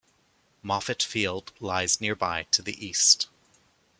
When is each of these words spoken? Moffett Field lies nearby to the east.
Moffett 0.63 1.03
Field 1.03 1.53
lies 1.59 2.01
nearby 2.01 2.47
to 2.49 2.63
the 2.63 2.83
east. 2.83 3.27